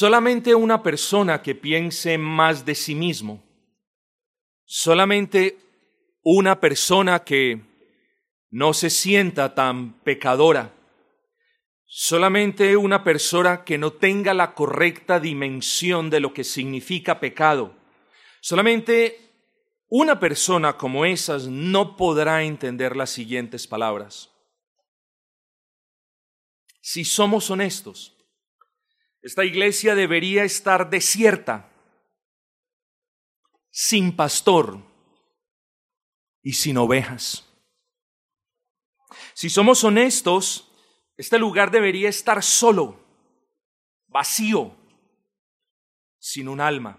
[0.00, 3.44] Solamente una persona que piense más de sí mismo,
[4.64, 5.58] solamente
[6.22, 7.60] una persona que
[8.48, 10.72] no se sienta tan pecadora,
[11.84, 17.76] solamente una persona que no tenga la correcta dimensión de lo que significa pecado,
[18.40, 19.18] solamente
[19.90, 24.30] una persona como esas no podrá entender las siguientes palabras.
[26.80, 28.16] Si somos honestos,
[29.22, 31.70] esta iglesia debería estar desierta,
[33.70, 34.78] sin pastor
[36.42, 37.46] y sin ovejas.
[39.34, 40.70] Si somos honestos,
[41.16, 42.98] este lugar debería estar solo,
[44.06, 44.74] vacío,
[46.18, 46.98] sin un alma.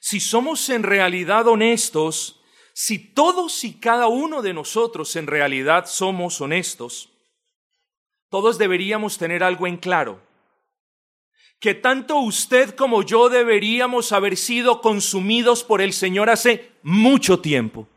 [0.00, 2.40] Si somos en realidad honestos,
[2.72, 7.10] si todos y cada uno de nosotros en realidad somos honestos,
[8.30, 10.20] todos deberíamos tener algo en claro,
[11.60, 17.88] que tanto usted como yo deberíamos haber sido consumidos por el Señor hace mucho tiempo.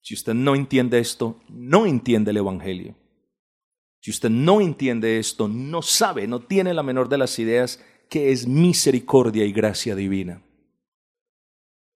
[0.00, 2.94] Si usted no entiende esto, no entiende el Evangelio.
[4.00, 8.30] Si usted no entiende esto, no sabe, no tiene la menor de las ideas que
[8.30, 10.42] es misericordia y gracia divina.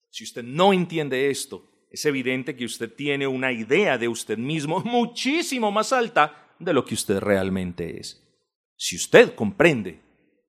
[0.08, 4.80] Si usted no entiende esto, es evidente que usted tiene una idea de usted mismo
[4.84, 8.22] muchísimo más alta de lo que usted realmente es.
[8.76, 10.00] Si usted comprende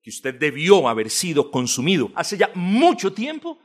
[0.02, 3.58] que usted debió haber sido consumido hace ya mucho tiempo,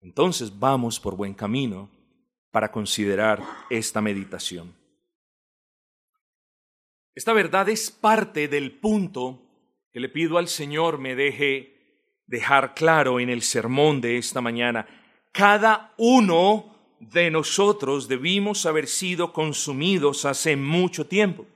[0.00, 1.90] entonces vamos por buen camino
[2.50, 4.74] para considerar esta meditación.
[7.14, 9.40] Esta verdad es parte del punto
[9.92, 11.74] que le pido al Señor me deje
[12.26, 14.86] dejar claro en el sermón de esta mañana.
[15.32, 21.46] Cada uno de nosotros debimos haber sido consumidos hace mucho tiempo.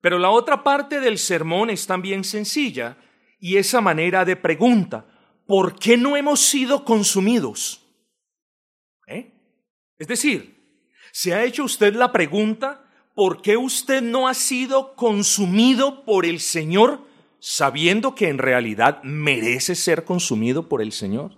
[0.00, 2.96] Pero la otra parte del sermón es también sencilla
[3.38, 5.06] y esa manera de pregunta,
[5.46, 7.86] ¿por qué no hemos sido consumidos?
[9.06, 9.32] ¿Eh?
[9.98, 16.04] Es decir, ¿se ha hecho usted la pregunta, ¿por qué usted no ha sido consumido
[16.04, 17.06] por el Señor
[17.38, 21.36] sabiendo que en realidad merece ser consumido por el Señor?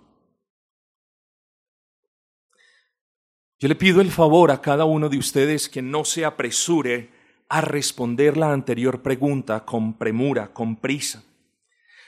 [3.59, 7.12] Yo le pido el favor a cada uno de ustedes que no se apresure
[7.53, 11.23] a responder la anterior pregunta con premura, con prisa.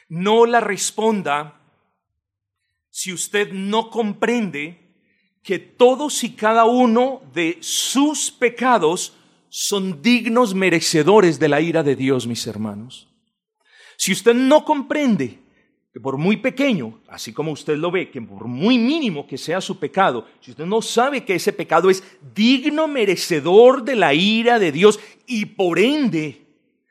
[0.10, 1.62] No la responda
[2.90, 4.80] si usted no comprende
[5.44, 9.14] que todos y cada uno de sus pecados
[9.48, 13.08] son dignos merecedores de la ira de Dios, mis hermanos.
[13.98, 15.44] Si usted no comprende
[15.96, 19.62] que por muy pequeño, así como usted lo ve, que por muy mínimo que sea
[19.62, 22.04] su pecado, si usted no sabe que ese pecado es
[22.36, 26.48] digno merecedor de la ira de Dios y por ende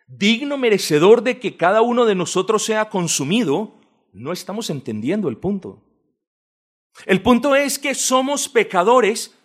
[0.07, 3.75] digno merecedor de que cada uno de nosotros sea consumido,
[4.15, 5.83] no estamos entendiendo el punto.
[7.05, 9.37] El punto es que somos pecadores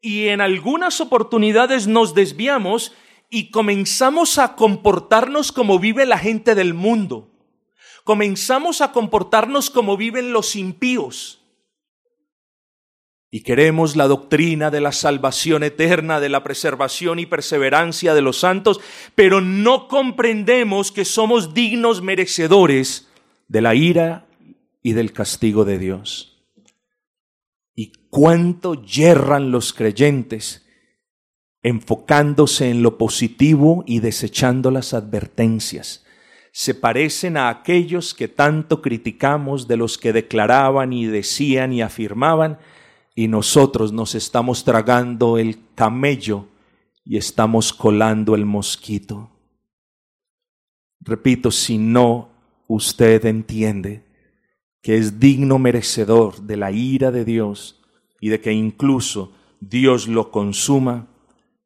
[0.00, 2.94] y en algunas oportunidades nos desviamos
[3.30, 7.34] y comenzamos a comportarnos como vive la gente del mundo
[8.08, 11.42] comenzamos a comportarnos como viven los impíos.
[13.30, 18.40] Y queremos la doctrina de la salvación eterna, de la preservación y perseverancia de los
[18.40, 18.80] santos,
[19.14, 23.08] pero no comprendemos que somos dignos merecedores
[23.46, 24.26] de la ira
[24.82, 26.38] y del castigo de Dios.
[27.74, 30.66] Y cuánto yerran los creyentes
[31.62, 36.06] enfocándose en lo positivo y desechando las advertencias
[36.58, 42.58] se parecen a aquellos que tanto criticamos de los que declaraban y decían y afirmaban,
[43.14, 46.48] y nosotros nos estamos tragando el camello
[47.04, 49.30] y estamos colando el mosquito.
[50.98, 52.30] Repito, si no
[52.66, 54.02] usted entiende
[54.82, 57.80] que es digno merecedor de la ira de Dios
[58.20, 61.06] y de que incluso Dios lo consuma,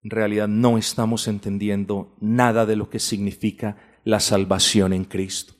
[0.02, 5.54] en realidad no estamos entendiendo nada de lo que significa la salvación en Cristo.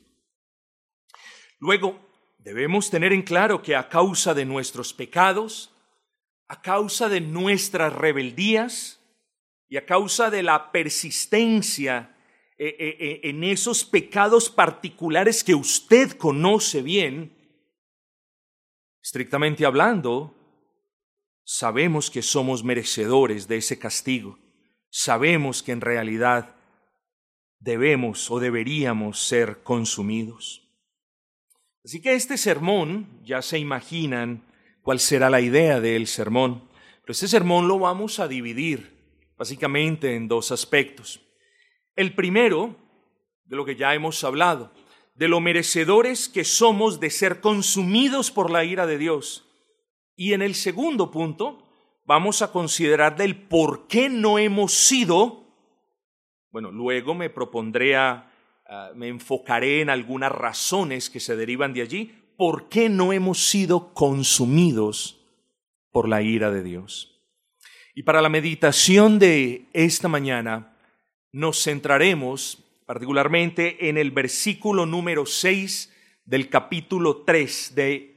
[1.59, 1.99] Luego,
[2.39, 5.71] debemos tener en claro que a causa de nuestros pecados,
[6.47, 8.99] a causa de nuestras rebeldías
[9.69, 12.15] y a causa de la persistencia
[12.57, 17.35] eh, eh, eh, en esos pecados particulares que usted conoce bien,
[19.01, 20.35] estrictamente hablando,
[21.43, 24.37] sabemos que somos merecedores de ese castigo.
[24.89, 26.55] Sabemos que en realidad
[27.63, 30.69] debemos o deberíamos ser consumidos.
[31.85, 34.45] Así que este sermón, ya se imaginan
[34.81, 36.69] cuál será la idea del sermón,
[37.01, 38.93] pero este sermón lo vamos a dividir
[39.37, 41.21] básicamente en dos aspectos.
[41.95, 42.75] El primero,
[43.45, 44.71] de lo que ya hemos hablado,
[45.15, 49.47] de lo merecedores que somos de ser consumidos por la ira de Dios.
[50.15, 51.67] Y en el segundo punto,
[52.05, 55.42] vamos a considerar del por qué no hemos sido,
[56.53, 58.29] bueno, luego me propondré a,
[58.95, 63.91] me enfocaré en algunas razones que se derivan de allí, por qué no hemos sido
[63.95, 65.19] consumidos
[65.91, 67.19] por la ira de Dios.
[67.95, 70.77] Y para la meditación de esta mañana,
[71.31, 75.91] nos centraremos particularmente en el versículo número 6
[76.25, 78.15] del capítulo 3 de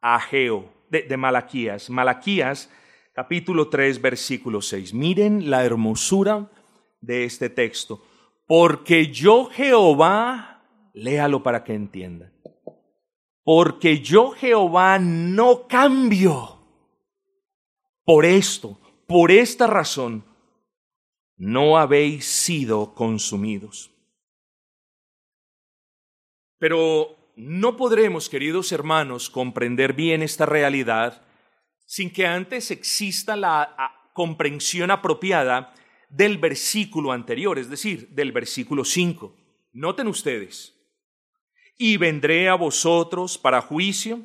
[0.00, 1.88] Ageo, de, de Malaquías.
[1.88, 2.68] Malaquías,
[3.12, 4.92] capítulo 3, versículo 6.
[4.92, 6.50] Miren la hermosura
[7.04, 8.02] de este texto.
[8.46, 10.62] Porque yo Jehová,
[10.92, 12.32] léalo para que entienda.
[13.42, 16.58] Porque yo Jehová no cambio.
[18.04, 20.24] Por esto, por esta razón,
[21.36, 23.90] no habéis sido consumidos.
[26.58, 31.22] Pero no podremos, queridos hermanos, comprender bien esta realidad
[31.86, 35.74] sin que antes exista la comprensión apropiada
[36.08, 39.36] del versículo anterior, es decir, del versículo 5.
[39.72, 40.74] Noten ustedes,
[41.76, 44.20] y vendré a vosotros para juicio,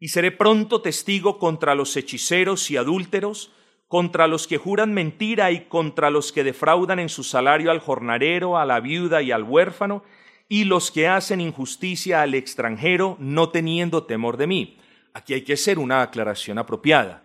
[0.00, 3.52] y seré pronto testigo contra los hechiceros y adúlteros,
[3.88, 8.58] contra los que juran mentira y contra los que defraudan en su salario al jornalero,
[8.58, 10.04] a la viuda y al huérfano,
[10.48, 14.78] y los que hacen injusticia al extranjero, no teniendo temor de mí.
[15.14, 17.24] Aquí hay que hacer una aclaración apropiada.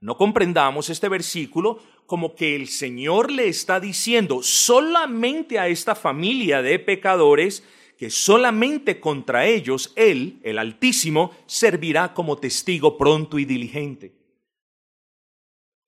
[0.00, 6.62] No comprendamos este versículo como que el Señor le está diciendo solamente a esta familia
[6.62, 7.64] de pecadores
[7.98, 14.12] que solamente contra ellos Él, el Altísimo, servirá como testigo pronto y diligente.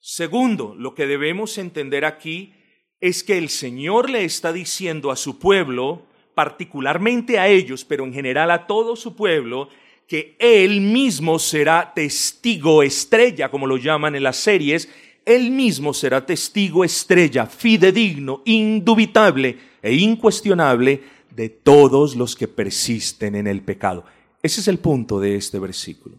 [0.01, 2.55] Segundo, lo que debemos entender aquí
[3.01, 8.15] es que el Señor le está diciendo a su pueblo, particularmente a ellos, pero en
[8.15, 9.69] general a todo su pueblo,
[10.07, 14.89] que Él mismo será testigo estrella, como lo llaman en las series,
[15.26, 23.49] Él mismo será testigo estrella, fidedigno, indubitable e incuestionable de todos los que persisten en
[23.49, 24.05] el pecado.
[24.40, 26.17] Ese es el punto de este versículo.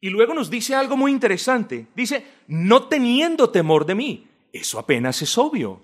[0.00, 1.86] Y luego nos dice algo muy interesante.
[1.94, 4.26] Dice, no teniendo temor de mí.
[4.50, 5.82] Eso apenas es obvio.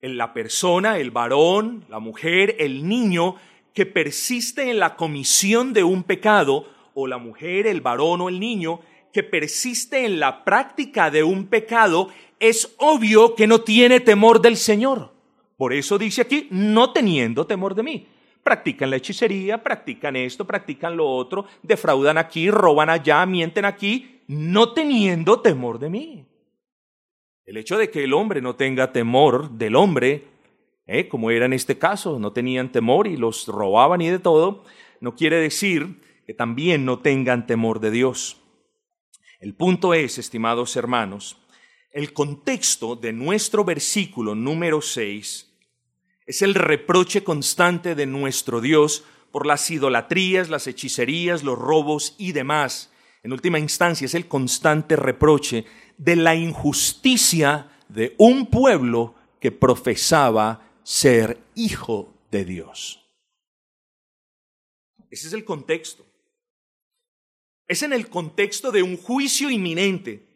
[0.00, 3.36] La persona, el varón, la mujer, el niño
[3.74, 8.40] que persiste en la comisión de un pecado, o la mujer, el varón o el
[8.40, 8.80] niño
[9.12, 12.08] que persiste en la práctica de un pecado,
[12.40, 15.12] es obvio que no tiene temor del Señor.
[15.56, 18.06] Por eso dice aquí, no teniendo temor de mí
[18.42, 24.72] practican la hechicería, practican esto, practican lo otro, defraudan aquí, roban allá, mienten aquí, no
[24.72, 26.26] teniendo temor de mí.
[27.44, 30.24] El hecho de que el hombre no tenga temor del hombre,
[30.86, 31.08] ¿eh?
[31.08, 34.64] como era en este caso, no tenían temor y los robaban y de todo,
[35.00, 38.41] no quiere decir que también no tengan temor de Dios.
[39.42, 41.36] El punto es, estimados hermanos,
[41.90, 45.52] el contexto de nuestro versículo número 6
[46.26, 49.02] es el reproche constante de nuestro Dios
[49.32, 52.92] por las idolatrías, las hechicerías, los robos y demás.
[53.24, 55.64] En última instancia es el constante reproche
[55.98, 63.04] de la injusticia de un pueblo que profesaba ser hijo de Dios.
[65.10, 66.11] Ese es el contexto.
[67.72, 70.28] Es en el contexto de un juicio inminente.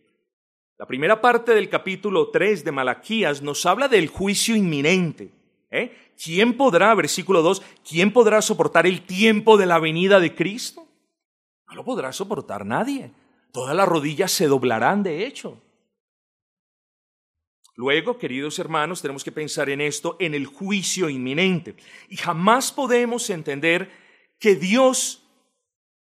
[0.78, 5.35] La primera parte del capítulo 3 de Malaquías nos habla del juicio inminente.
[5.71, 6.14] ¿Eh?
[6.16, 10.88] ¿Quién podrá, versículo 2, quién podrá soportar el tiempo de la venida de Cristo?
[11.69, 13.12] No lo podrá soportar nadie.
[13.52, 15.61] Todas las rodillas se doblarán, de hecho.
[17.75, 21.76] Luego, queridos hermanos, tenemos que pensar en esto, en el juicio inminente.
[22.09, 23.90] Y jamás podemos entender
[24.38, 25.25] que Dios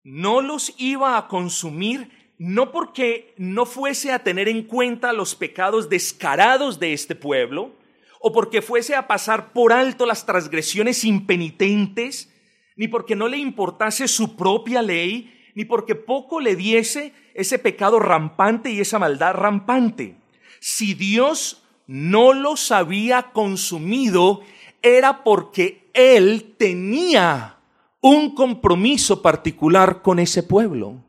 [0.04, 2.10] no los iba a consumir
[2.44, 7.76] no porque no fuese a tener en cuenta los pecados descarados de este pueblo,
[8.20, 12.34] o porque fuese a pasar por alto las transgresiones impenitentes,
[12.76, 18.00] ni porque no le importase su propia ley, ni porque poco le diese ese pecado
[18.00, 20.16] rampante y esa maldad rampante.
[20.60, 24.42] Si Dios no los había consumido,
[24.82, 27.61] era porque Él tenía
[28.02, 31.04] un compromiso particular con ese pueblo.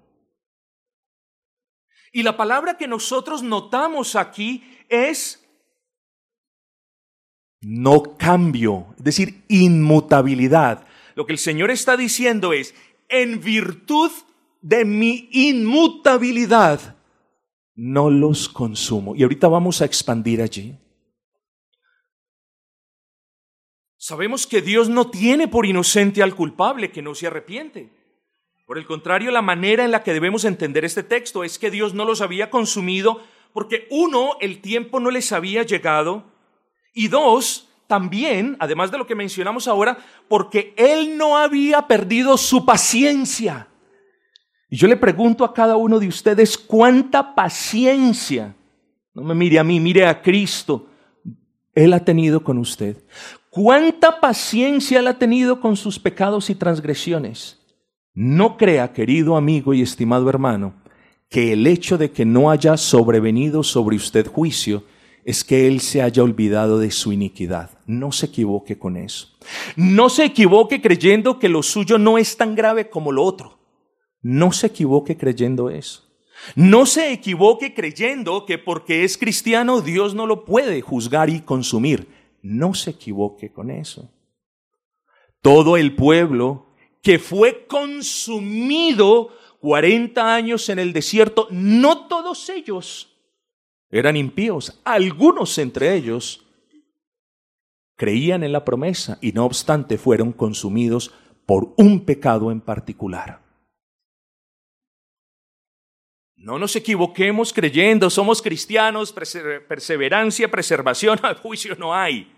[2.13, 5.43] Y la palabra que nosotros notamos aquí es
[7.63, 10.85] no cambio, es decir, inmutabilidad.
[11.15, 12.75] Lo que el Señor está diciendo es,
[13.09, 14.11] en virtud
[14.61, 16.97] de mi inmutabilidad,
[17.75, 19.15] no los consumo.
[19.15, 20.77] Y ahorita vamos a expandir allí.
[24.05, 27.93] Sabemos que Dios no tiene por inocente al culpable que no se arrepiente.
[28.67, 31.95] Por el contrario, la manera en la que debemos entender este texto es que Dios
[31.95, 36.25] no los había consumido porque uno, el tiempo no les había llegado
[36.93, 42.67] y dos, también, además de lo que mencionamos ahora, porque Él no había perdido su
[42.67, 43.69] paciencia.
[44.69, 48.57] Y yo le pregunto a cada uno de ustedes, ¿cuánta paciencia?
[49.15, 50.89] No me mire a mí, mire a Cristo.
[51.73, 52.97] Él ha tenido con usted.
[53.55, 57.59] ¿Cuánta paciencia Él ha tenido con sus pecados y transgresiones?
[58.15, 60.73] No crea, querido amigo y estimado hermano,
[61.29, 64.85] que el hecho de que no haya sobrevenido sobre usted juicio
[65.27, 67.69] es que Él se haya olvidado de su iniquidad.
[67.85, 69.37] No se equivoque con eso.
[69.77, 73.59] No se equivoque creyendo que lo suyo no es tan grave como lo otro.
[74.23, 76.05] No se equivoque creyendo eso.
[76.57, 82.22] No se equivoque creyendo que porque es cristiano Dios no lo puede juzgar y consumir.
[82.43, 84.13] No se equivoque con eso.
[85.41, 86.67] Todo el pueblo
[87.01, 89.31] que fue consumido
[89.61, 93.13] 40 años en el desierto, no todos ellos
[93.93, 96.47] eran impíos, algunos entre ellos
[97.95, 101.13] creían en la promesa y no obstante fueron consumidos
[101.45, 103.42] por un pecado en particular.
[106.43, 112.33] No nos equivoquemos creyendo, somos cristianos, perseverancia, preservación, juicio no hay.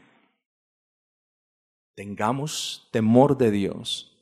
[1.94, 4.14] Tengamos temor de Dios,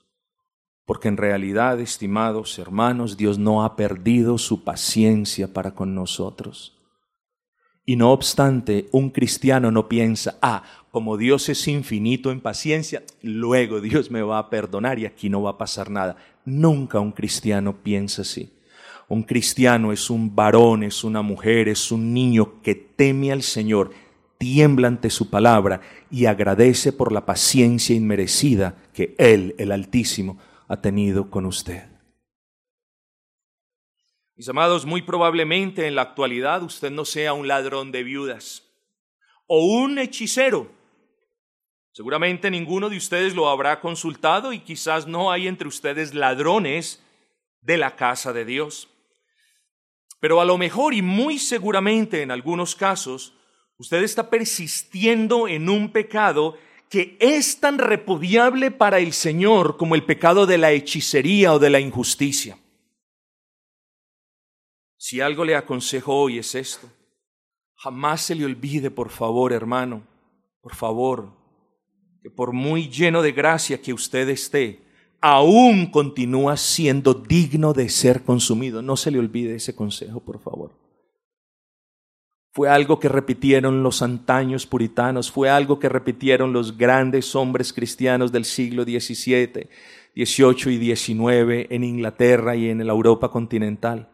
[0.85, 6.79] porque en realidad, estimados hermanos, Dios no ha perdido su paciencia para con nosotros.
[7.85, 10.63] Y no obstante, un cristiano no piensa, ah,
[10.93, 15.43] como Dios es infinito en paciencia, luego Dios me va a perdonar y aquí no
[15.43, 16.17] va a pasar nada.
[16.45, 18.62] Nunca un cristiano piensa así.
[19.13, 23.91] Un cristiano es un varón, es una mujer, es un niño que teme al Señor,
[24.39, 30.81] tiembla ante su palabra y agradece por la paciencia inmerecida que Él, el Altísimo, ha
[30.81, 31.91] tenido con usted.
[34.35, 38.67] Mis amados, muy probablemente en la actualidad usted no sea un ladrón de viudas
[39.47, 40.71] o un hechicero.
[41.93, 47.05] Seguramente ninguno de ustedes lo habrá consultado y quizás no hay entre ustedes ladrones
[47.61, 48.89] de la casa de Dios.
[50.23, 53.35] Pero a lo mejor y muy seguramente en algunos casos,
[53.77, 56.57] usted está persistiendo en un pecado
[56.89, 61.71] que es tan repudiable para el Señor como el pecado de la hechicería o de
[61.71, 62.57] la injusticia.
[64.97, 66.89] Si algo le aconsejo hoy es esto,
[67.75, 70.07] jamás se le olvide, por favor, hermano,
[70.61, 71.33] por favor,
[72.23, 74.82] que por muy lleno de gracia que usted esté,
[75.23, 78.83] aún continúa siendo digno de ser consumido.
[78.83, 80.73] No se le olvide ese consejo, por favor.
[82.53, 88.31] Fue algo que repitieron los antaños puritanos, fue algo que repitieron los grandes hombres cristianos
[88.31, 89.71] del siglo XVII,
[90.15, 94.11] XVIII y XIX en Inglaterra y en la Europa continental.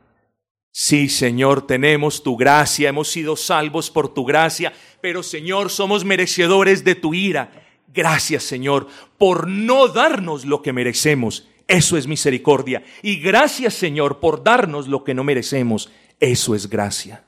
[0.70, 6.84] Sí, Señor, tenemos tu gracia, hemos sido salvos por tu gracia, pero Señor, somos merecedores
[6.84, 7.67] de tu ira.
[7.98, 8.86] Gracias, Señor,
[9.18, 11.48] por no darnos lo que merecemos.
[11.66, 12.84] Eso es misericordia.
[13.02, 15.90] Y gracias, Señor, por darnos lo que no merecemos.
[16.20, 17.26] Eso es gracia.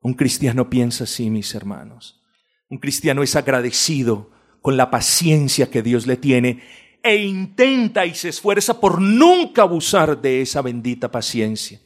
[0.00, 2.22] Un cristiano piensa así, mis hermanos.
[2.70, 4.30] Un cristiano es agradecido
[4.62, 6.62] con la paciencia que Dios le tiene
[7.02, 11.80] e intenta y se esfuerza por nunca abusar de esa bendita paciencia.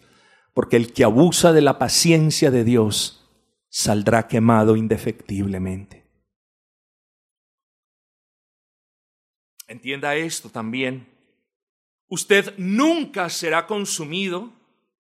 [0.52, 3.28] Porque el que abusa de la paciencia de Dios
[3.68, 6.03] saldrá quemado indefectiblemente.
[9.74, 11.08] Entienda esto también.
[12.06, 14.52] Usted nunca será consumido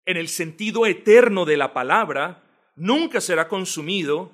[0.04, 2.44] en el sentido eterno de la palabra,
[2.76, 4.32] nunca será consumido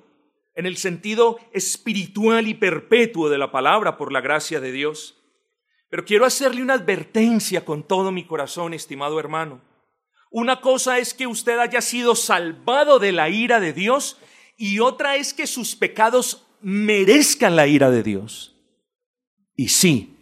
[0.54, 5.22] en el sentido espiritual y perpetuo de la palabra por la gracia de Dios.
[5.90, 9.60] Pero quiero hacerle una advertencia con todo mi corazón, estimado hermano.
[10.30, 14.16] Una cosa es que usted haya sido salvado de la ira de Dios
[14.56, 18.52] y otra es que sus pecados merezcan la ira de Dios.
[19.56, 20.13] Y sí,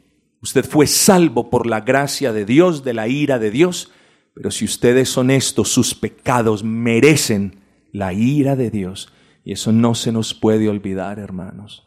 [0.43, 3.93] usted fue salvo por la gracia de Dios, de la ira de Dios,
[4.35, 7.61] pero si usted es honesto, sus pecados merecen
[7.93, 9.13] la ira de Dios.
[9.45, 11.85] Y eso no se nos puede olvidar, hermanos.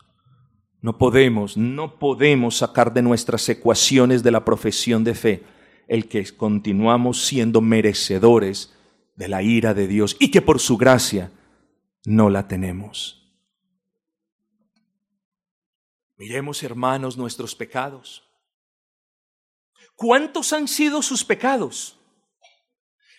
[0.81, 5.43] No podemos, no podemos sacar de nuestras ecuaciones de la profesión de fe
[5.87, 8.73] el que continuamos siendo merecedores
[9.15, 11.31] de la ira de Dios y que por su gracia
[12.05, 13.21] no la tenemos.
[16.17, 18.24] Miremos, hermanos, nuestros pecados.
[19.95, 21.97] ¿Cuántos han sido sus pecados?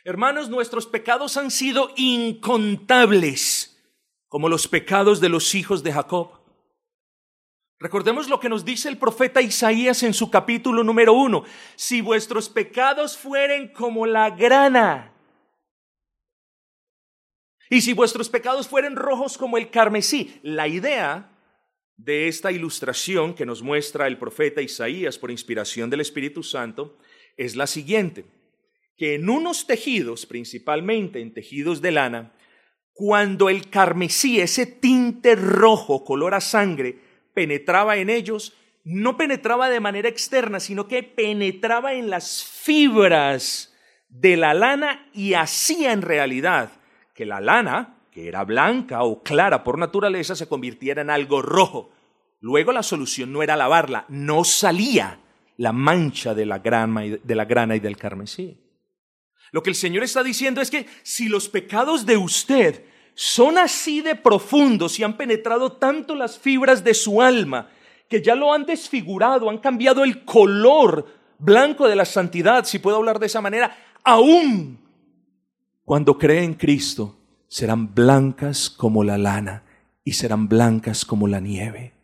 [0.05, 3.83] Hermanos, nuestros pecados han sido incontables,
[4.29, 6.31] como los pecados de los hijos de Jacob.
[7.79, 11.45] Recordemos lo que nos dice el profeta Isaías en su capítulo número uno.
[11.75, 15.13] Si vuestros pecados fueren como la grana,
[17.69, 21.36] y si vuestros pecados fueren rojos como el carmesí, la idea
[21.97, 26.99] de esta ilustración que nos muestra el profeta Isaías por inspiración del Espíritu Santo
[27.37, 28.25] es la siguiente,
[28.97, 32.33] que en unos tejidos, principalmente en tejidos de lana,
[32.93, 36.99] cuando el carmesí, ese tinte rojo, color a sangre,
[37.35, 43.75] penetraba en ellos, no penetraba de manera externa, sino que penetraba en las fibras
[44.09, 46.73] de la lana y hacía en realidad
[47.15, 51.91] que la lana, que era blanca o clara por naturaleza, se convirtiera en algo rojo.
[52.41, 55.21] Luego la solución no era lavarla, no salía
[55.59, 58.59] la mancha de la grana y, de la grana y del carmesí.
[59.53, 64.01] Lo que el Señor está diciendo es que si los pecados de usted son así
[64.01, 67.69] de profundos y han penetrado tanto las fibras de su alma
[68.09, 71.05] que ya lo han desfigurado, han cambiado el color
[71.39, 74.79] blanco de la santidad, si puedo hablar de esa manera, aún
[75.85, 77.15] cuando cree en Cristo,
[77.49, 79.65] serán blancas como la lana
[80.05, 81.95] y serán blancas como la nieve.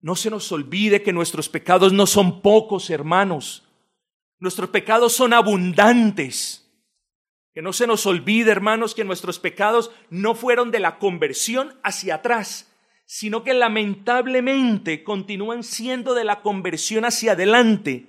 [0.00, 3.64] No se nos olvide que nuestros pecados no son pocos, hermanos.
[4.38, 6.64] Nuestros pecados son abundantes.
[7.52, 12.16] Que no se nos olvide, hermanos, que nuestros pecados no fueron de la conversión hacia
[12.16, 12.72] atrás,
[13.04, 18.06] sino que lamentablemente continúan siendo de la conversión hacia adelante.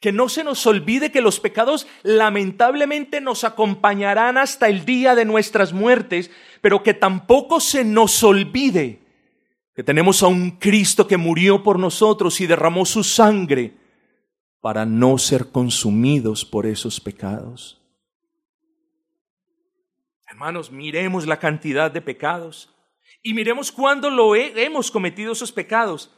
[0.00, 5.26] Que no se nos olvide que los pecados lamentablemente nos acompañarán hasta el día de
[5.26, 6.30] nuestras muertes,
[6.60, 9.00] pero que tampoco se nos olvide
[9.74, 13.74] que tenemos a un Cristo que murió por nosotros y derramó su sangre
[14.60, 17.80] para no ser consumidos por esos pecados.
[20.26, 22.74] Hermanos, miremos la cantidad de pecados
[23.22, 26.10] y miremos cuándo lo hemos cometido esos pecados.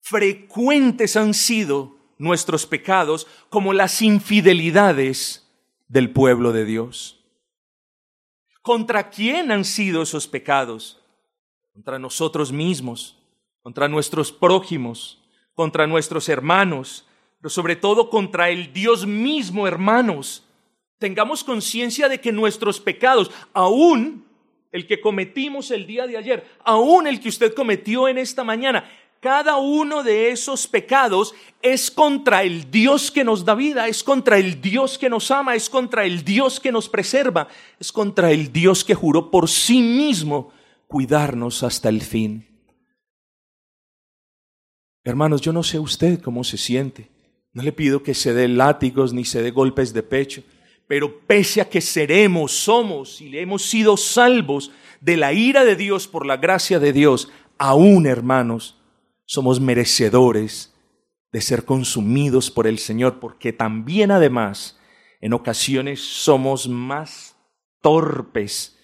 [0.00, 5.48] Frecuentes han sido nuestros pecados como las infidelidades
[5.88, 7.20] del pueblo de Dios.
[8.62, 11.00] ¿Contra quién han sido esos pecados?
[11.72, 13.18] Contra nosotros mismos,
[13.62, 15.20] contra nuestros prójimos,
[15.54, 17.06] contra nuestros hermanos,
[17.38, 20.44] pero sobre todo contra el Dios mismo, hermanos.
[20.98, 24.24] Tengamos conciencia de que nuestros pecados, aún
[24.72, 28.90] el que cometimos el día de ayer, aún el que usted cometió en esta mañana,
[29.24, 34.36] cada uno de esos pecados es contra el Dios que nos da vida, es contra
[34.36, 37.48] el Dios que nos ama, es contra el Dios que nos preserva,
[37.80, 40.52] es contra el Dios que juró por sí mismo
[40.88, 42.46] cuidarnos hasta el fin.
[45.04, 47.08] Hermanos, yo no sé usted cómo se siente.
[47.54, 50.42] No le pido que se dé látigos ni se dé golpes de pecho,
[50.86, 56.08] pero pese a que seremos, somos y hemos sido salvos de la ira de Dios
[56.08, 58.76] por la gracia de Dios, aún hermanos,
[59.24, 60.74] somos merecedores
[61.32, 64.78] de ser consumidos por el Señor, porque también además
[65.20, 67.36] en ocasiones somos más
[67.80, 68.78] torpes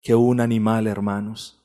[0.00, 1.62] que un animal, hermanos.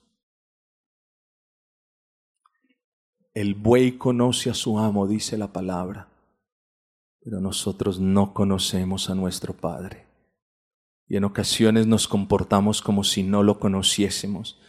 [3.33, 6.09] El buey conoce a su amo, dice la palabra
[7.27, 10.07] pero nosotros no conocemos a nuestro Padre.
[11.09, 14.61] Y en ocasiones nos comportamos como si no lo conociésemos.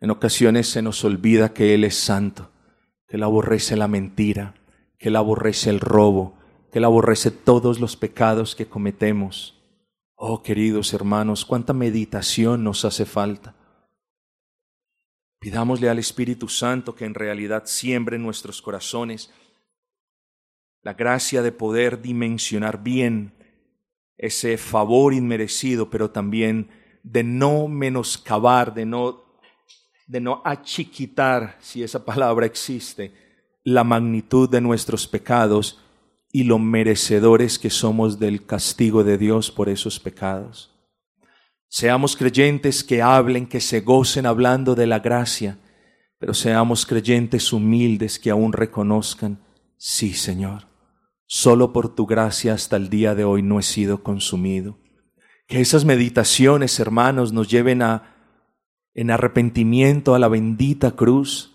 [0.00, 2.50] En ocasiones se nos olvida que Él es santo,
[3.08, 4.54] que Él aborrece la mentira,
[4.98, 6.38] que Él aborrece el robo,
[6.70, 9.62] que Él aborrece todos los pecados que cometemos.
[10.14, 13.54] Oh, queridos hermanos, cuánta meditación nos hace falta.
[15.38, 19.32] Pidámosle al Espíritu Santo que en realidad siembre en nuestros corazones
[20.82, 23.34] la gracia de poder dimensionar bien
[24.16, 26.70] ese favor inmerecido, pero también
[27.02, 29.25] de no menoscabar, de no,
[30.06, 33.12] de no achiquitar, si esa palabra existe,
[33.64, 35.80] la magnitud de nuestros pecados
[36.32, 40.72] y lo merecedores que somos del castigo de Dios por esos pecados.
[41.68, 45.58] Seamos creyentes que hablen, que se gocen hablando de la gracia,
[46.18, 49.40] pero seamos creyentes humildes que aún reconozcan,
[49.76, 50.68] sí, Señor,
[51.26, 54.78] solo por tu gracia hasta el día de hoy no he sido consumido.
[55.48, 58.15] Que esas meditaciones, hermanos, nos lleven a
[58.96, 61.52] en arrepentimiento a la bendita cruz.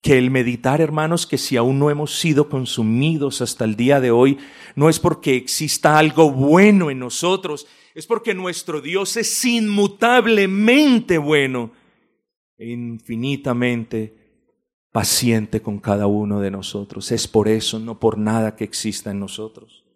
[0.00, 4.12] Que el meditar, hermanos, que si aún no hemos sido consumidos hasta el día de
[4.12, 4.38] hoy,
[4.76, 11.72] no es porque exista algo bueno en nosotros, es porque nuestro Dios es inmutablemente bueno
[12.56, 14.14] e infinitamente
[14.92, 17.10] paciente con cada uno de nosotros.
[17.10, 19.87] Es por eso, no por nada que exista en nosotros.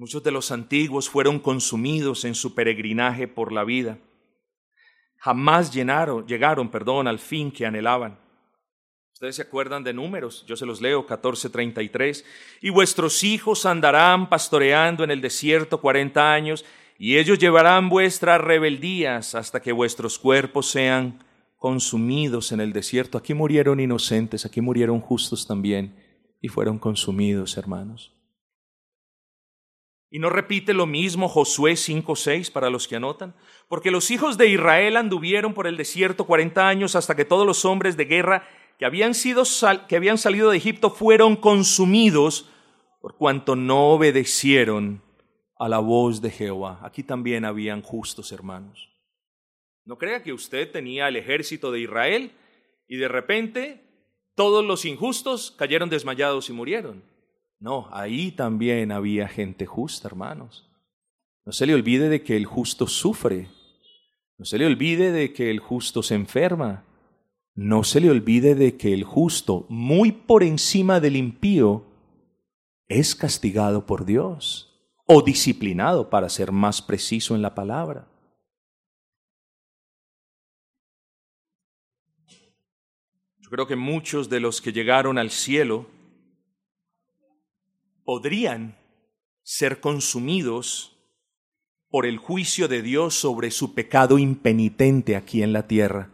[0.00, 3.98] Muchos de los antiguos fueron consumidos en su peregrinaje por la vida.
[5.18, 8.18] Jamás llenaron, llegaron, perdón, al fin que anhelaban.
[9.12, 12.24] Ustedes se acuerdan de números, yo se los leo, 14:33.
[12.62, 16.64] Y vuestros hijos andarán pastoreando en el desierto cuarenta años,
[16.98, 21.22] y ellos llevarán vuestras rebeldías hasta que vuestros cuerpos sean
[21.58, 23.18] consumidos en el desierto.
[23.18, 25.94] Aquí murieron inocentes, aquí murieron justos también,
[26.40, 28.14] y fueron consumidos, hermanos.
[30.10, 33.34] Y no repite lo mismo Josué 5:6 para los que anotan,
[33.68, 37.64] porque los hijos de Israel anduvieron por el desierto cuarenta años hasta que todos los
[37.64, 39.44] hombres de guerra que habían, sido
[39.88, 42.50] que habían salido de Egipto fueron consumidos
[43.00, 45.02] por cuanto no obedecieron
[45.58, 46.80] a la voz de Jehová.
[46.82, 48.90] Aquí también habían justos hermanos.
[49.84, 52.32] No crea que usted tenía el ejército de Israel
[52.88, 53.84] y de repente
[54.34, 57.04] todos los injustos cayeron desmayados y murieron.
[57.60, 60.66] No, ahí también había gente justa, hermanos.
[61.44, 63.48] No se le olvide de que el justo sufre.
[64.38, 66.84] No se le olvide de que el justo se enferma.
[67.54, 71.84] No se le olvide de que el justo, muy por encima del impío,
[72.88, 74.66] es castigado por Dios
[75.04, 78.06] o disciplinado, para ser más preciso en la palabra.
[83.40, 85.99] Yo creo que muchos de los que llegaron al cielo
[88.10, 88.74] podrían
[89.44, 90.98] ser consumidos
[91.88, 96.10] por el juicio de Dios sobre su pecado impenitente aquí en la tierra.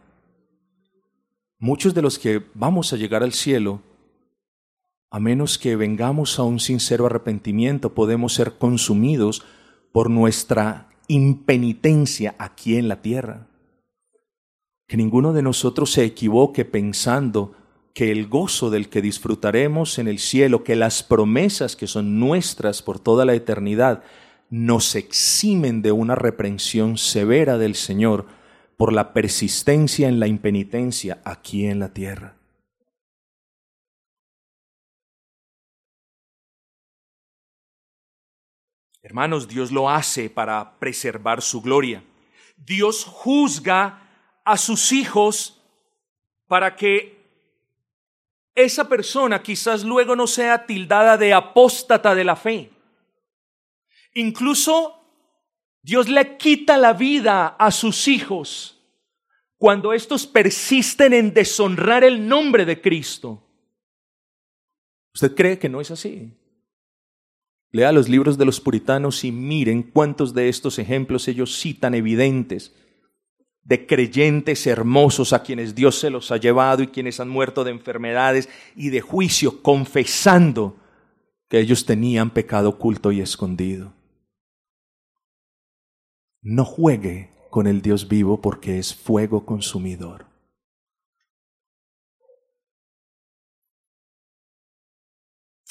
[1.57, 3.81] Muchos de los que vamos a llegar al cielo,
[5.09, 9.43] a menos que vengamos a un sincero arrepentimiento, podemos ser consumidos
[9.91, 13.47] por nuestra impenitencia aquí en la tierra.
[14.87, 17.55] Que ninguno de nosotros se equivoque pensando
[17.97, 22.83] que el gozo del que disfrutaremos en el cielo, que las promesas que son nuestras
[22.83, 24.03] por toda la eternidad,
[24.51, 28.27] nos eximen de una reprensión severa del Señor
[28.77, 32.35] por la persistencia en la impenitencia aquí en la tierra.
[39.01, 42.03] Hermanos, Dios lo hace para preservar su gloria.
[42.57, 44.07] Dios juzga
[44.45, 45.63] a sus hijos
[46.45, 47.16] para que
[48.57, 52.71] esa persona quizás luego no sea tildada de apóstata de la fe.
[54.15, 54.95] Incluso
[55.83, 58.83] Dios le quita la vida a sus hijos
[59.57, 63.43] cuando estos persisten en deshonrar el nombre de Cristo.
[65.13, 66.33] ¿Usted cree que no es así?
[67.71, 72.73] Lea los libros de los puritanos y miren cuántos de estos ejemplos ellos citan evidentes
[73.67, 77.71] de creyentes hermosos a quienes Dios se los ha llevado y quienes han muerto de
[77.71, 80.77] enfermedades y de juicio, confesando
[81.49, 83.93] que ellos tenían pecado oculto y escondido.
[86.41, 90.27] No juegue con el Dios vivo porque es fuego consumidor.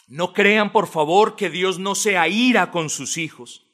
[0.07, 3.67] No crean, por favor, que Dios no se aira con sus hijos.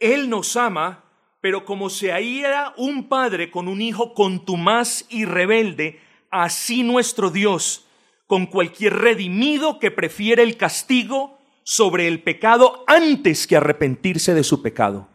[0.00, 1.04] Él nos ama,
[1.40, 6.00] pero como se aira un padre con un hijo contumaz y rebelde,
[6.30, 7.86] así nuestro Dios,
[8.26, 14.62] con cualquier redimido que prefiere el castigo sobre el pecado antes que arrepentirse de su
[14.62, 15.08] pecado.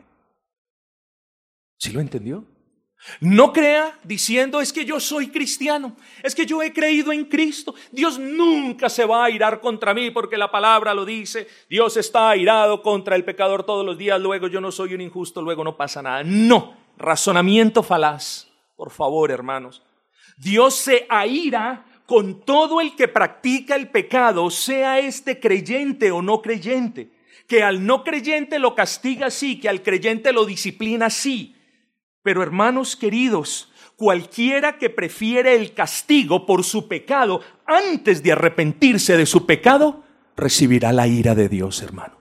[1.77, 2.45] ¿Sí lo entendió?
[3.19, 7.75] No crea diciendo es que yo soy cristiano, es que yo he creído en Cristo.
[7.91, 11.47] Dios nunca se va a irar contra mí porque la palabra lo dice.
[11.69, 15.41] Dios está airado contra el pecador todos los días, luego yo no soy un injusto,
[15.41, 16.23] luego no pasa nada.
[16.23, 18.47] No, razonamiento falaz.
[18.75, 19.83] Por favor, hermanos.
[20.37, 26.41] Dios se aira con todo el que practica el pecado, sea este creyente o no
[26.41, 27.11] creyente.
[27.47, 31.54] Que al no creyente lo castiga así, que al creyente lo disciplina así
[32.25, 39.27] pero hermanos queridos, cualquiera que prefiere el castigo por su pecado antes de arrepentirse de
[39.27, 40.03] su pecado,
[40.35, 42.17] recibirá la ira de Dios, hermanos.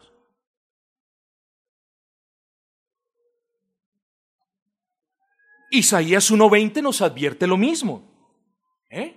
[5.70, 8.04] Isaías 1.20 nos advierte lo mismo.
[8.90, 9.16] ¿eh?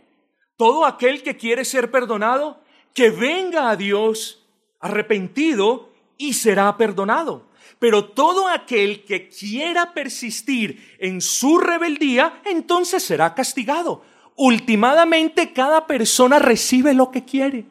[0.56, 4.47] Todo aquel que quiere ser perdonado, que venga a Dios
[4.80, 7.47] arrepentido y será perdonado.
[7.80, 14.03] Pero todo aquel que quiera persistir en su rebeldía, entonces será castigado.
[14.36, 17.65] Ultimadamente cada persona recibe lo que quiere.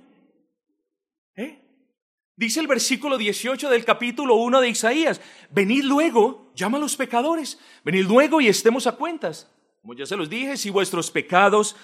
[1.36, 1.60] ¿Eh?
[2.36, 7.58] Dice el versículo 18 del capítulo 1 de Isaías, venid luego, llama a los pecadores,
[7.84, 9.50] venid luego y estemos a cuentas.
[9.80, 11.76] Como ya se los dije, si vuestros pecados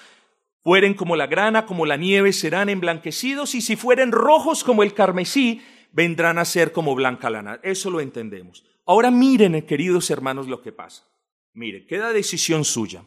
[0.64, 4.94] fueren como la grana, como la nieve, serán emblanquecidos, y si fueren rojos como el
[4.94, 7.60] carmesí, vendrán a ser como blanca lana.
[7.62, 8.64] Eso lo entendemos.
[8.86, 11.04] Ahora miren, queridos hermanos, lo que pasa.
[11.52, 13.04] Mire, queda decisión suya.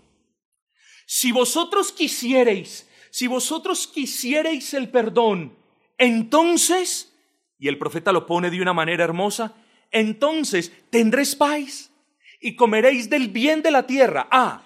[1.05, 5.57] Si vosotros quisierais, si vosotros quisierais el perdón,
[5.97, 7.13] entonces,
[7.57, 9.55] y el profeta lo pone de una manera hermosa,
[9.91, 11.91] entonces tendréis paz
[12.39, 14.27] y comeréis del bien de la tierra.
[14.31, 14.63] Ah,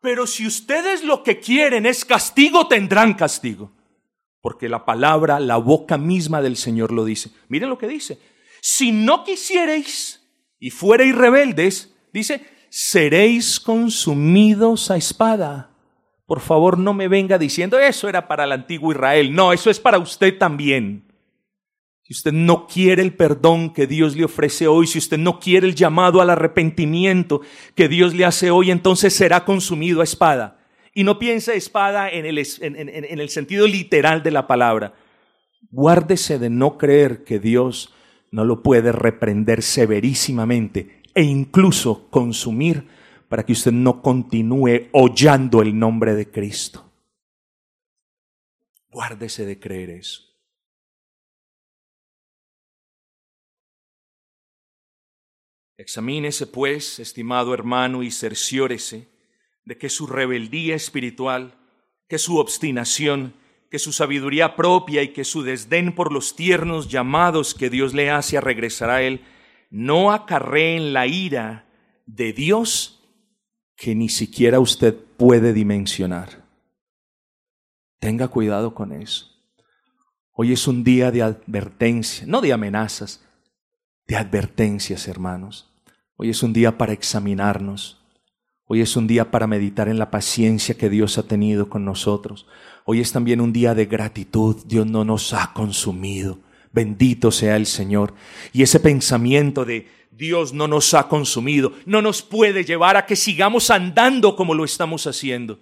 [0.00, 3.70] pero si ustedes lo que quieren es castigo, tendrán castigo.
[4.42, 7.30] Porque la palabra, la boca misma del Señor lo dice.
[7.48, 8.18] Miren lo que dice.
[8.60, 10.28] Si no quisierais
[10.58, 15.70] y fuerais rebeldes, dice, seréis consumidos a espada.
[16.26, 19.34] Por favor, no me venga diciendo eso era para el antiguo Israel.
[19.34, 21.04] No, eso es para usted también.
[22.02, 25.68] Si usted no quiere el perdón que Dios le ofrece hoy, si usted no quiere
[25.68, 27.42] el llamado al arrepentimiento
[27.76, 30.61] que Dios le hace hoy, entonces será consumido a espada.
[30.94, 34.94] Y no piense espada en el, en el sentido literal de la palabra.
[35.70, 37.94] Guárdese de no creer que Dios
[38.30, 42.88] no lo puede reprender severísimamente e incluso consumir
[43.28, 46.90] para que usted no continúe hollando el nombre de Cristo.
[48.90, 50.28] Guárdese de creer eso.
[55.78, 59.11] Examínese, pues, estimado hermano, y cerciórese
[59.64, 61.54] de que su rebeldía espiritual,
[62.08, 63.34] que su obstinación,
[63.70, 68.10] que su sabiduría propia y que su desdén por los tiernos llamados que Dios le
[68.10, 69.22] hace a regresar a Él,
[69.70, 71.64] no acarreen la ira
[72.04, 73.02] de Dios
[73.76, 76.44] que ni siquiera usted puede dimensionar.
[77.98, 79.32] Tenga cuidado con eso.
[80.32, 83.24] Hoy es un día de advertencia, no de amenazas,
[84.06, 85.70] de advertencias, hermanos.
[86.16, 88.01] Hoy es un día para examinarnos.
[88.74, 92.46] Hoy es un día para meditar en la paciencia que Dios ha tenido con nosotros.
[92.86, 94.56] Hoy es también un día de gratitud.
[94.64, 96.38] Dios no nos ha consumido.
[96.72, 98.14] Bendito sea el Señor.
[98.50, 103.14] Y ese pensamiento de Dios no nos ha consumido, no nos puede llevar a que
[103.14, 105.60] sigamos andando como lo estamos haciendo.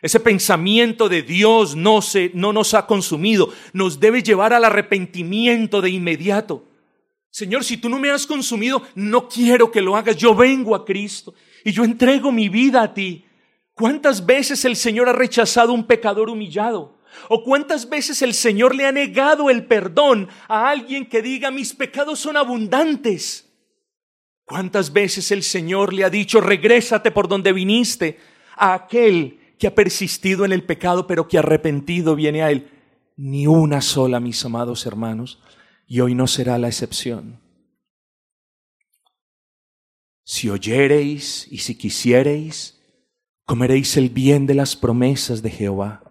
[0.00, 5.80] Ese pensamiento de Dios no, se, no nos ha consumido, nos debe llevar al arrepentimiento
[5.80, 6.64] de inmediato.
[7.28, 10.16] Señor, si tú no me has consumido, no quiero que lo hagas.
[10.16, 13.24] Yo vengo a Cristo y yo entrego mi vida a ti.
[13.74, 16.98] ¿Cuántas veces el Señor ha rechazado un pecador humillado?
[17.28, 21.74] ¿O cuántas veces el Señor le ha negado el perdón a alguien que diga mis
[21.74, 23.48] pecados son abundantes?
[24.44, 28.18] ¿Cuántas veces el Señor le ha dicho, regrésate por donde viniste
[28.56, 32.68] a aquel que ha persistido en el pecado, pero que arrepentido viene a Él?
[33.16, 35.42] Ni una sola, mis amados hermanos,
[35.86, 37.41] y hoy no será la excepción.
[40.24, 42.80] Si oyereis y si quisiereis,
[43.44, 46.02] comeréis el bien de las promesas de Jehová.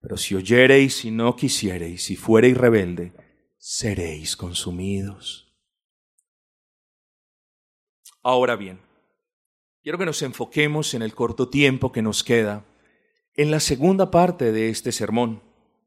[0.00, 3.12] Pero si oyereis y no quisiereis y fuereis rebelde,
[3.58, 5.46] seréis consumidos.
[8.22, 8.80] Ahora bien,
[9.82, 12.66] quiero que nos enfoquemos en el corto tiempo que nos queda
[13.34, 15.42] en la segunda parte de este sermón.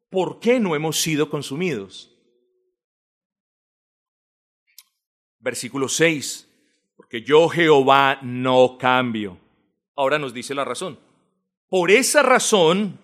[0.10, 2.10] ¿Por qué no hemos sido consumidos?
[5.40, 6.53] Versículo 6.
[7.14, 9.38] Porque yo Jehová no cambio.
[9.96, 10.98] Ahora nos dice la razón.
[11.70, 13.00] Por esa razón,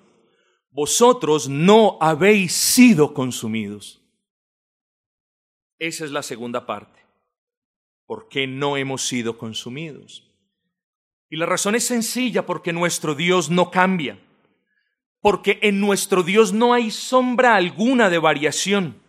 [0.71, 4.01] vosotros no habéis sido consumidos.
[5.77, 6.99] Esa es la segunda parte.
[8.07, 10.27] ¿Por qué no hemos sido consumidos?
[11.29, 14.17] Y la razón es sencilla, porque nuestro Dios no cambia,
[15.21, 18.99] porque en nuestro Dios no hay sombra alguna de variación,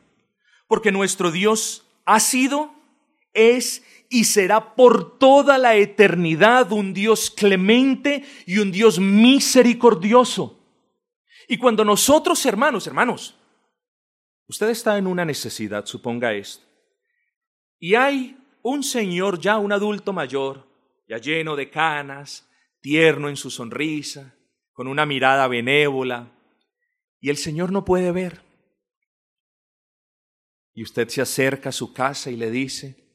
[0.69, 2.75] porque nuestro Dios ha sido,
[3.33, 10.59] es y será por toda la eternidad un Dios clemente y un Dios misericordioso.
[11.49, 13.37] Y cuando nosotros, hermanos, hermanos,
[14.49, 16.67] usted está en una necesidad, suponga esto,
[17.79, 20.67] y hay un señor ya un adulto mayor,
[21.09, 24.35] ya lleno de canas, tierno en su sonrisa,
[24.73, 26.33] con una mirada benévola,
[27.21, 28.43] y el Señor no puede ver.
[30.73, 33.10] Y usted se acerca a su casa y le dice,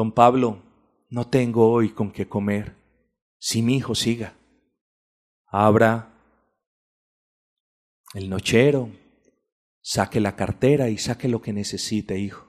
[0.00, 0.62] Don Pablo,
[1.10, 2.74] no tengo hoy con qué comer.
[3.38, 4.32] Si mi hijo siga,
[5.46, 6.14] abra
[8.14, 8.88] el nochero,
[9.82, 12.46] saque la cartera y saque lo que necesite, hijo.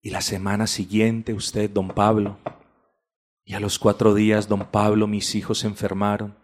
[0.00, 2.38] Y la semana siguiente usted, don Pablo.
[3.44, 6.34] Y a los cuatro días, don Pablo, mis hijos se enfermaron.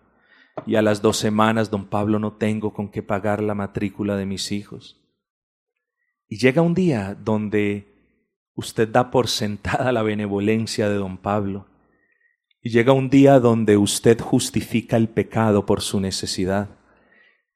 [0.67, 4.27] Y a las dos semanas, don Pablo, no tengo con qué pagar la matrícula de
[4.27, 5.01] mis hijos.
[6.29, 7.94] Y llega un día donde
[8.55, 11.67] usted da por sentada la benevolencia de don Pablo.
[12.63, 16.71] Y llega un día donde usted justifica el pecado por su necesidad.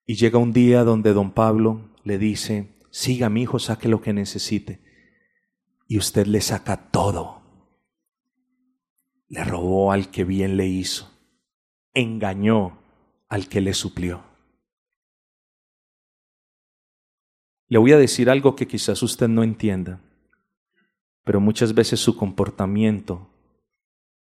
[0.04, 4.12] Y llega un día donde don Pablo le dice, siga mi hijo, saque lo que
[4.12, 4.88] necesite
[5.88, 7.36] y usted le saca todo.
[9.30, 11.10] le robó al que bien le hizo,
[11.92, 12.78] engañó
[13.28, 14.24] al que le suplió.
[17.66, 20.00] Le voy a decir algo que quizás usted no entienda,
[21.28, 23.28] pero muchas veces su comportamiento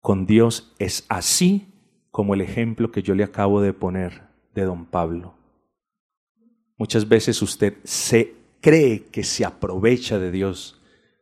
[0.02, 1.66] con Dios es así
[2.12, 5.34] como el ejemplo que yo le acabo de poner de don Pablo.
[6.76, 10.80] Muchas veces usted se cree que se aprovecha de Dios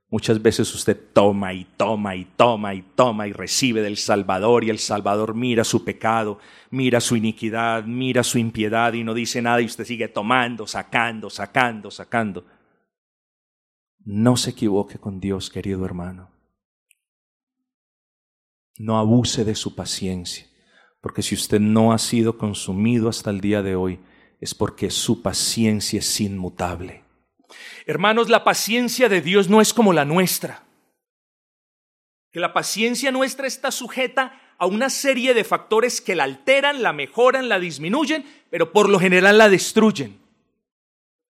[0.09, 4.69] Muchas veces usted toma y toma y toma y toma y recibe del Salvador y
[4.69, 9.59] el Salvador mira su pecado, mira su iniquidad, mira su impiedad y no dice nada
[9.59, 12.45] y usted sigue tomando, sacando, sacando, sacando.
[14.09, 16.31] No se equivoque con Dios, querido hermano.
[18.77, 20.47] No abuse de su paciencia,
[21.01, 23.99] porque si usted no ha sido consumido hasta el día de hoy,
[24.39, 27.03] es porque su paciencia es inmutable.
[27.85, 30.63] Hermanos, la paciencia de Dios no es como la nuestra.
[32.31, 36.93] Que la paciencia nuestra está sujeta a una serie de factores que la alteran, la
[36.93, 40.17] mejoran, la disminuyen, pero por lo general la destruyen.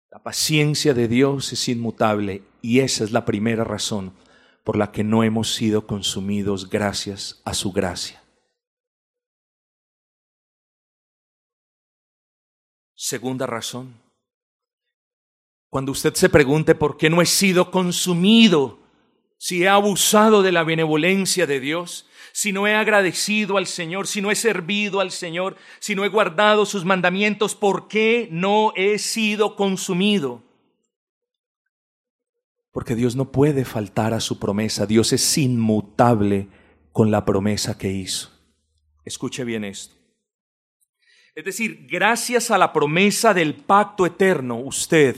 [0.10, 4.14] La paciencia de Dios es inmutable y esa es la primera razón
[4.64, 8.24] por la que no hemos sido consumidos gracias a su gracia.
[12.96, 14.02] Segunda razón,
[15.70, 18.80] cuando usted se pregunte por qué no he sido consumido,
[19.38, 24.22] si he abusado de la benevolencia de Dios, si no he agradecido al Señor, si
[24.22, 29.00] no he servido al Señor, si no he guardado sus mandamientos, ¿por qué no he
[29.00, 30.42] sido consumido?
[32.74, 36.50] Porque Dios no puede faltar a su promesa, Dios es inmutable
[36.92, 38.32] con la promesa que hizo.
[39.06, 39.96] Escuche bien esto.
[41.36, 45.16] Es decir, gracias a la promesa del pacto eterno, usted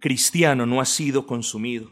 [0.00, 1.90] cristiano no ha sido consumido.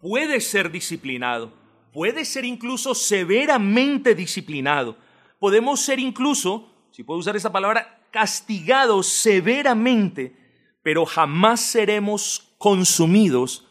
[0.00, 1.52] Puede ser disciplinado,
[1.92, 4.96] puede ser incluso severamente disciplinado.
[5.38, 10.36] Podemos ser incluso, si puedo usar esa palabra, castigados severamente,
[10.82, 13.67] pero jamás seremos consumidos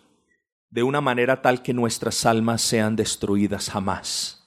[0.70, 4.38] de una manera tal que nuestras almas sean destruidas jamás.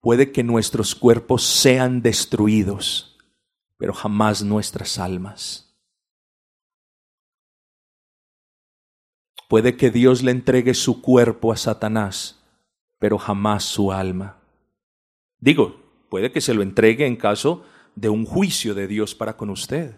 [0.00, 3.18] Puede que nuestros cuerpos sean destruidos,
[3.76, 5.64] pero jamás nuestras almas.
[9.48, 12.44] Puede que Dios le entregue su cuerpo a Satanás,
[12.98, 14.42] pero jamás su alma.
[15.40, 17.64] Digo, puede que se lo entregue en caso
[17.94, 19.96] de un juicio de Dios para con usted.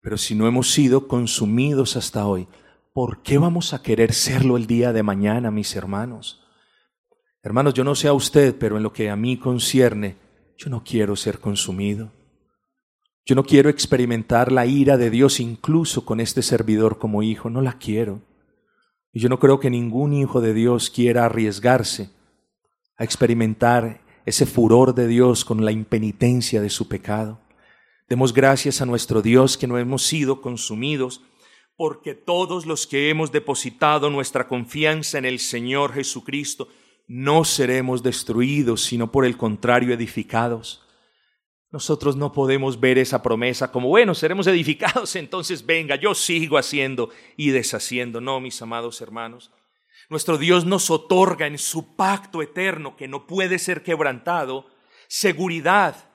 [0.00, 2.48] Pero si no hemos sido consumidos hasta hoy,
[2.92, 6.42] ¿por qué vamos a querer serlo el día de mañana, mis hermanos?
[7.42, 10.16] Hermanos, yo no sé a usted, pero en lo que a mí concierne,
[10.56, 12.12] yo no quiero ser consumido.
[13.24, 17.62] Yo no quiero experimentar la ira de Dios incluso con este servidor como hijo, no
[17.62, 18.20] la quiero.
[19.12, 22.10] Y yo no creo que ningún hijo de Dios quiera arriesgarse
[22.96, 27.40] a experimentar ese furor de Dios con la impenitencia de su pecado.
[28.08, 31.22] Demos gracias a nuestro Dios que no hemos sido consumidos,
[31.76, 36.68] porque todos los que hemos depositado nuestra confianza en el Señor Jesucristo
[37.06, 40.86] no seremos destruidos, sino por el contrario edificados.
[41.70, 47.10] Nosotros no podemos ver esa promesa como, bueno, seremos edificados, entonces venga, yo sigo haciendo
[47.36, 48.20] y deshaciendo.
[48.20, 49.50] No, mis amados hermanos.
[50.10, 54.66] Nuestro Dios nos otorga en su pacto eterno, que no puede ser quebrantado,
[55.08, 56.10] seguridad,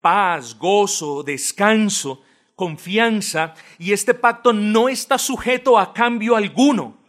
[0.00, 2.22] paz, gozo, descanso,
[2.54, 7.02] confianza, y este pacto no está sujeto a cambio alguno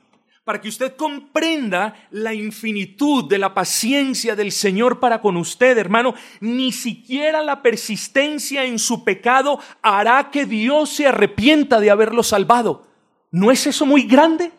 [0.44, 6.16] para que usted comprenda la infinitud de la paciencia del Señor para con usted, hermano.
[6.42, 12.88] Ni siquiera la persistencia en su pecado hará que Dios se arrepienta de haberlo salvado.
[13.32, 14.52] ¿No es eso muy grande?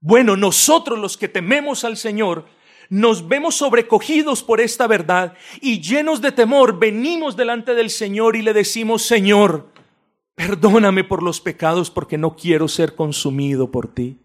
[0.00, 2.46] Bueno, nosotros los que tememos al Señor,
[2.90, 8.42] nos vemos sobrecogidos por esta verdad y llenos de temor venimos delante del Señor y
[8.42, 9.72] le decimos, Señor,
[10.34, 14.18] perdóname por los pecados porque no quiero ser consumido por ti.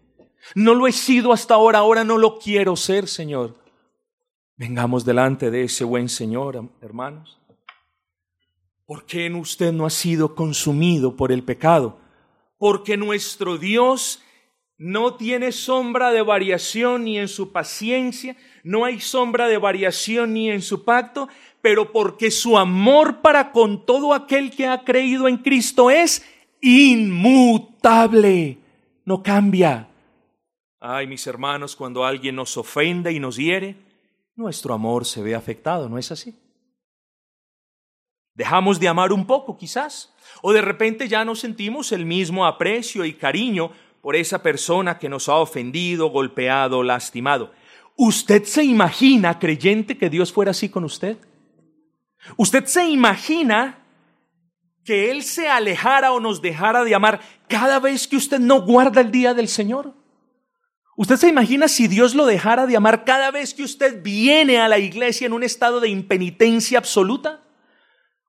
[0.54, 3.56] No lo he sido hasta ahora, ahora no lo quiero ser, Señor.
[4.56, 7.38] Vengamos delante de ese buen Señor, hermanos.
[8.86, 11.98] ¿Por qué en usted no ha sido consumido por el pecado?
[12.56, 14.22] Porque nuestro Dios
[14.78, 20.50] no tiene sombra de variación ni en su paciencia, no hay sombra de variación ni
[20.50, 21.28] en su pacto,
[21.60, 26.24] pero porque su amor para con todo aquel que ha creído en Cristo es
[26.60, 28.58] inmutable,
[29.04, 29.88] no cambia.
[30.80, 33.74] Ay, mis hermanos, cuando alguien nos ofende y nos hiere,
[34.36, 36.38] nuestro amor se ve afectado, ¿no es así?
[38.34, 43.04] Dejamos de amar un poco, quizás, o de repente ya no sentimos el mismo aprecio
[43.04, 47.52] y cariño por esa persona que nos ha ofendido, golpeado, lastimado.
[47.96, 51.16] ¿Usted se imagina, creyente, que Dios fuera así con usted?
[52.36, 53.84] ¿Usted se imagina
[54.84, 59.00] que Él se alejara o nos dejara de amar cada vez que usted no guarda
[59.00, 59.94] el día del Señor?
[60.96, 64.68] ¿Usted se imagina si Dios lo dejara de amar cada vez que usted viene a
[64.68, 67.42] la iglesia en un estado de impenitencia absoluta?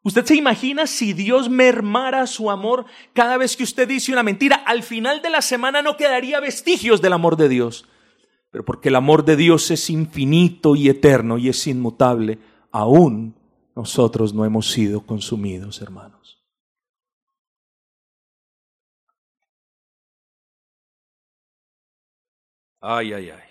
[0.10, 4.56] ¿Usted se imagina si Dios mermara su amor cada vez que usted dice una mentira?
[4.56, 7.88] Al final de la semana no quedaría vestigios del amor de Dios.
[8.50, 12.40] Pero porque el amor de Dios es infinito y eterno y es inmutable,
[12.72, 13.36] aún
[13.76, 16.44] nosotros no hemos sido consumidos, hermanos.
[22.82, 23.44] Ay, ay, ay.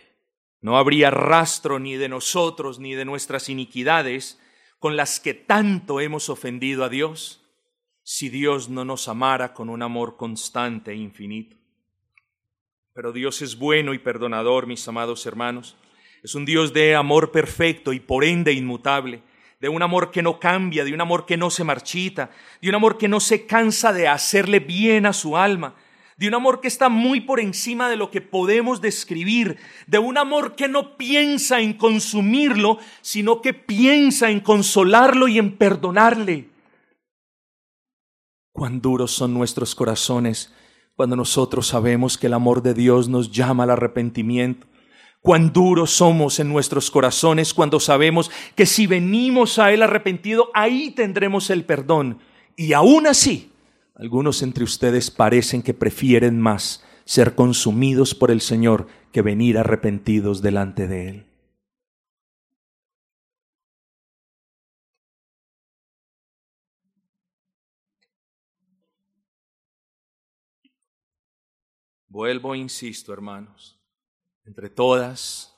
[0.61, 4.41] No habría rastro ni de nosotros ni de nuestras iniquidades
[4.79, 7.45] con las que tanto hemos ofendido a Dios
[8.03, 11.57] si Dios no nos amara con un amor constante e infinito.
[12.95, 15.77] Pero Dios es bueno y perdonador, mis amados hermanos.
[16.23, 19.23] Es un Dios de amor perfecto y por ende inmutable,
[19.61, 22.31] de un amor que no cambia, de un amor que no se marchita,
[22.63, 25.75] de un amor que no se cansa de hacerle bien a su alma,
[26.19, 29.57] de un amor que está muy por encima de lo que podemos describir,
[29.87, 35.57] de un amor que no piensa en consumirlo, sino que piensa en consolarlo y en
[35.57, 36.49] perdonarle.
[38.53, 40.53] Cuán duros son nuestros corazones
[40.97, 44.67] cuando nosotros sabemos que el amor de Dios nos llama al arrepentimiento.
[45.21, 50.91] Cuán duros somos en nuestros corazones cuando sabemos que si venimos a Él arrepentido, ahí
[50.91, 52.19] tendremos el perdón.
[52.57, 53.53] Y aún así,
[53.99, 60.41] algunos entre ustedes parecen que prefieren más ser consumidos por el Señor que venir arrepentidos
[60.41, 61.27] delante de Él.
[72.07, 73.81] Vuelvo, insisto, hermanos,
[74.45, 75.55] entre todas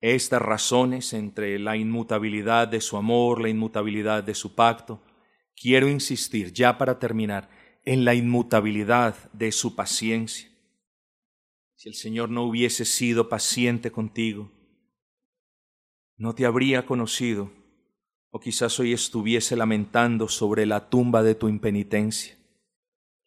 [0.00, 5.00] estas razones, entre la inmutabilidad de su amor, la inmutabilidad de su pacto,
[5.56, 7.48] quiero insistir, ya para terminar,
[7.84, 10.48] en la inmutabilidad de su paciencia.
[11.74, 14.50] Si el Señor no hubiese sido paciente contigo,
[16.16, 17.50] no te habría conocido,
[18.30, 22.36] o quizás hoy estuviese lamentando sobre la tumba de tu impenitencia.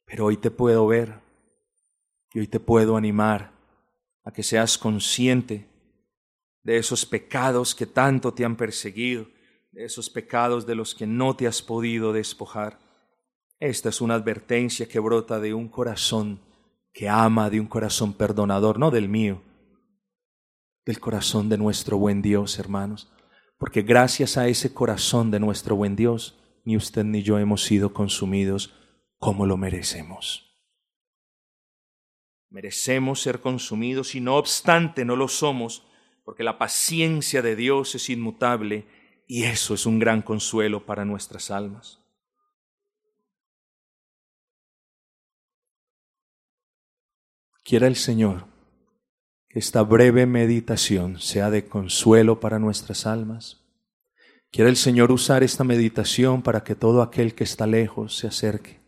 [0.06, 1.20] Pero hoy te puedo ver
[2.34, 3.52] y hoy te puedo animar
[4.24, 5.68] a que seas consciente
[6.64, 9.28] de esos pecados que tanto te han perseguido,
[9.76, 12.80] esos pecados de los que no te has podido despojar.
[13.60, 16.40] Esta es una advertencia que brota de un corazón
[16.94, 19.42] que ama, de un corazón perdonador, no del mío,
[20.86, 23.12] del corazón de nuestro buen Dios, hermanos.
[23.58, 27.94] Porque gracias a ese corazón de nuestro buen Dios, ni usted ni yo hemos sido
[27.94, 28.74] consumidos
[29.18, 30.46] como lo merecemos.
[32.50, 35.84] Merecemos ser consumidos y no obstante no lo somos,
[36.24, 38.86] porque la paciencia de Dios es inmutable
[39.28, 42.00] y eso es un gran consuelo para nuestras almas.
[47.64, 48.46] Quiera el Señor
[49.50, 53.64] que esta breve meditación sea de consuelo para nuestras almas.
[54.52, 58.80] Quiera el Señor usar esta meditación para que todo aquel que está lejos se acerque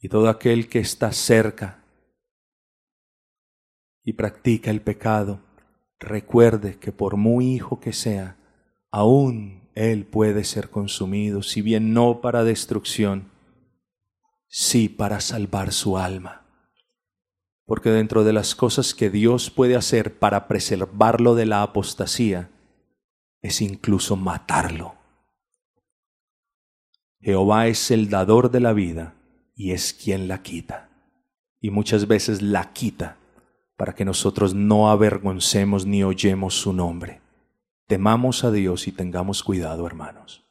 [0.00, 1.84] y todo aquel que está cerca
[4.02, 5.40] y practica el pecado,
[5.98, 8.35] recuerde que por muy hijo que sea,
[8.96, 13.30] aún él puede ser consumido, si bien no para destrucción,
[14.48, 16.46] sí para salvar su alma.
[17.66, 22.48] Porque dentro de las cosas que Dios puede hacer para preservarlo de la apostasía,
[23.42, 24.94] es incluso matarlo.
[27.20, 29.14] Jehová es el dador de la vida
[29.54, 30.88] y es quien la quita.
[31.60, 33.18] Y muchas veces la quita
[33.76, 37.25] para que nosotros no avergoncemos ni oyemos su nombre.
[37.88, 40.45] Temamos a Dios y tengamos cuidado, hermanos.